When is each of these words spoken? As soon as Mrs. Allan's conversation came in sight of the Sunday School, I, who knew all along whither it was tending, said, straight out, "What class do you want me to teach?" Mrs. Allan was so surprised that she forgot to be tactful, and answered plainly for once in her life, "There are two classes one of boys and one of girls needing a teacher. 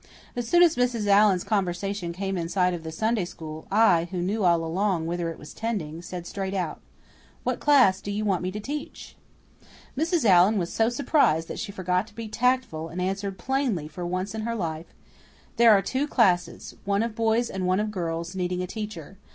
As 0.35 0.47
soon 0.47 0.63
as 0.63 0.77
Mrs. 0.77 1.05
Allan's 1.05 1.43
conversation 1.43 2.11
came 2.11 2.35
in 2.35 2.49
sight 2.49 2.73
of 2.73 2.81
the 2.81 2.91
Sunday 2.91 3.23
School, 3.23 3.67
I, 3.69 4.07
who 4.09 4.17
knew 4.19 4.43
all 4.43 4.65
along 4.65 5.05
whither 5.05 5.29
it 5.29 5.37
was 5.37 5.53
tending, 5.53 6.01
said, 6.01 6.25
straight 6.25 6.55
out, 6.55 6.81
"What 7.43 7.59
class 7.59 8.01
do 8.01 8.09
you 8.09 8.25
want 8.25 8.41
me 8.41 8.49
to 8.49 8.59
teach?" 8.59 9.15
Mrs. 9.95 10.25
Allan 10.25 10.57
was 10.57 10.73
so 10.73 10.89
surprised 10.89 11.47
that 11.49 11.59
she 11.59 11.71
forgot 11.71 12.07
to 12.07 12.15
be 12.15 12.27
tactful, 12.27 12.89
and 12.89 12.99
answered 12.99 13.37
plainly 13.37 13.87
for 13.87 14.03
once 14.03 14.33
in 14.33 14.41
her 14.41 14.55
life, 14.55 14.87
"There 15.57 15.71
are 15.71 15.83
two 15.83 16.07
classes 16.07 16.73
one 16.83 17.03
of 17.03 17.13
boys 17.13 17.47
and 17.51 17.67
one 17.67 17.79
of 17.79 17.91
girls 17.91 18.35
needing 18.35 18.63
a 18.63 18.65
teacher. 18.67 19.19